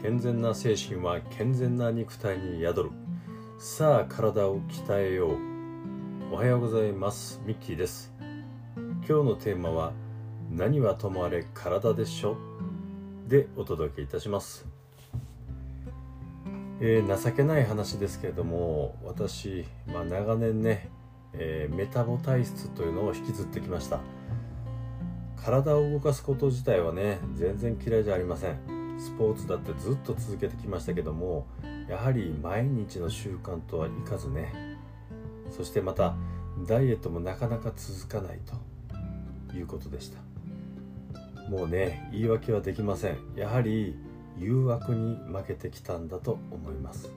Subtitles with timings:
[0.00, 2.90] 健全な精神は健全な肉体に宿る。
[3.58, 5.36] さあ体を鍛えよう。
[6.32, 7.42] おはようございます。
[7.44, 8.12] ミッキーです。
[8.76, 9.92] 今日のテーマは
[10.52, 12.36] 何はともあれ体でしょ
[13.26, 14.68] でお届けいたします。
[16.80, 20.90] えー、情けない話ですけれども私、まあ、長年ね、
[21.32, 23.98] えー、メタボ体質というのを引きずってきました。
[25.44, 28.77] 体を動かすこと自体はね全然嫌いじゃありません。
[28.98, 31.46] スポーツだってずっと続けてきましたけども
[31.88, 34.76] やはり毎日の習慣とはいかずね
[35.50, 36.14] そしてまた
[36.66, 38.40] ダイエットもなかなか続かない
[39.50, 40.18] ということでした。
[41.48, 43.18] もうね言い訳はできません。
[43.36, 43.96] やはり
[44.36, 47.10] 誘惑に負けてきたんだと思います。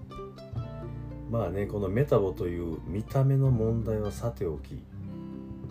[1.30, 4.84] まあねこのメタボという見た目の問題はさておき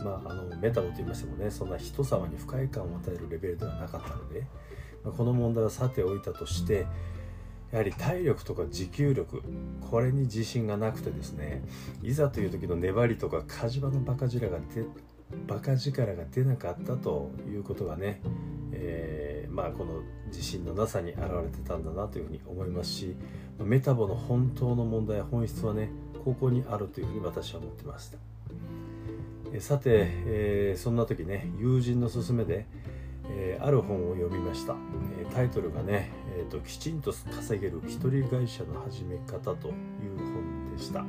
[0.03, 4.45] まあ、あのメタボと言いましてもねそんな人様に不快感を与えるレベルではなかったので、
[5.05, 6.87] ま、この問題はさておいたとして
[7.73, 9.43] やはり体力とか持久力
[9.91, 11.63] これに自信がなくてですね
[12.03, 14.85] いざという時の粘りとか火事場のバカ力が出
[15.47, 18.21] バカ力が出なかったということがね、
[18.73, 23.17] えー、まあこの自信のなさに表れてたんだなというふうに思いますし
[23.61, 25.91] メタボの本当の問題本質はね
[26.25, 28.19] ここにあるというふうに私は思ってました。
[29.59, 32.67] さて、えー、そんな時ね友人の勧めで、
[33.33, 34.75] えー、ある本を読みました、
[35.19, 39.75] えー、タイトルがね、えーと「きちんと稼げる一人会社の始め方」という
[40.19, 41.05] 本でした、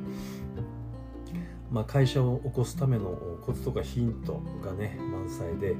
[1.72, 5.76] まあ、会社を起こすためのコツとかヒントがね満載で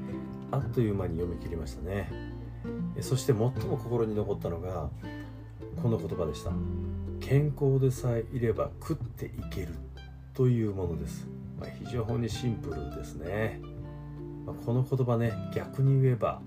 [0.50, 2.10] あっという間に読み切りましたね。
[3.00, 4.90] そして最も心に残ったのが
[5.82, 6.52] この言葉でした。
[7.20, 9.68] 健康でさえいれば食っていける
[10.34, 11.26] というものです。
[11.58, 13.60] まあ、非常にシンプルですね、
[14.46, 16.40] この言葉ね逆に言えば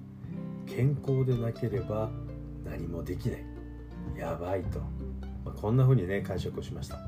[0.65, 2.09] 健康でなければ
[2.63, 3.45] 何もできない。
[4.17, 4.79] やばいと、
[5.43, 6.99] ま、こんな風にね解釈をしました。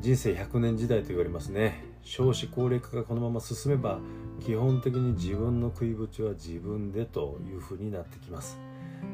[0.00, 1.84] 人生100年時代と言われますね。
[2.02, 3.98] 少子高齢化がこのまま進めば
[4.40, 8.58] 基本的に自分の食いぶちは自分でという風になってきます。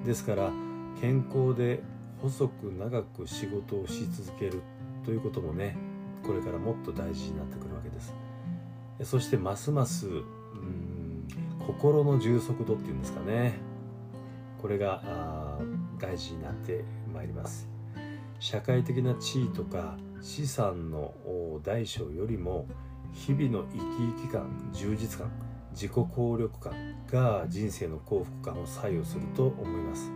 [0.04, 0.50] ですから
[1.00, 1.82] 健康で
[2.20, 4.60] 細く長く仕事をし続ける
[5.04, 5.76] ということもね
[6.24, 8.14] これからもっと大事になってくるわけです。
[9.04, 10.06] そしてますます
[11.66, 13.54] 心の充足度っていうんですかね。
[14.60, 15.58] これが
[15.98, 17.68] 大事になってまいります。
[18.38, 21.14] 社会的な地位とか資産の
[21.64, 22.66] 大小よりも
[23.12, 23.82] 日々の生き
[24.22, 25.30] 生き感充実感
[25.72, 26.72] 自己効力感
[27.10, 30.12] が人生の幸福感を左右すると思います。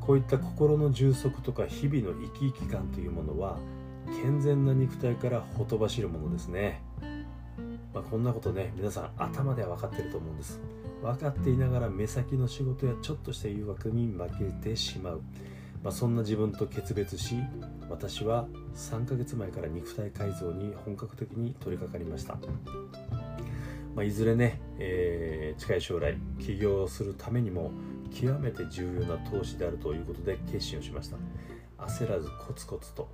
[0.00, 3.58] こういった心の充足とか日々の生き生き感というものは
[4.22, 6.82] 健全な肉体からほとばしるものですね、
[7.98, 10.60] まあ、こんなことね皆さん頭では分かってると思うんです。
[11.02, 15.20] 分かっていながら目先の仕事やちょっとした誘惑に負けてしまう、
[15.82, 17.36] まあ、そんな自分と決別し
[17.88, 22.34] 私は3ヶ月前から肉体改造に本格的に取り掛かりました、
[23.94, 27.70] まあ、いずれね、えー、近い将来起業するためにも
[28.12, 31.16] 極めて重要な投資であるということで決心をしました。
[31.78, 33.08] 焦らずコツコツと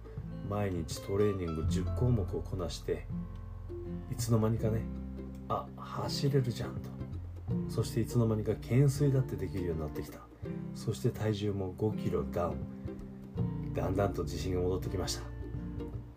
[0.48, 3.06] 毎日トレーニング10項目をこなして
[4.10, 4.80] いつの間にかね
[5.48, 6.90] あ走れるじゃんと。
[7.68, 10.18] そしていつの間にか懸垂だってできるようになってきた。
[10.74, 13.72] そして体重も5キロダウン。
[13.74, 15.22] だんだんと自信が戻ってきました。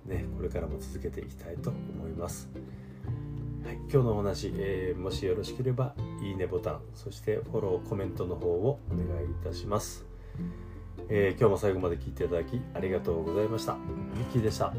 [0.06, 2.50] ねこれからも続けていきたいと思います。
[3.64, 10.06] はい、今日のお話、えー、もしよろしければいいねボタンそしてフォローコメントの方をお願いいたします。
[11.10, 13.74] えー、今日も最後まで聞いていただきありがとうございました。
[13.76, 14.74] ミッキーでした。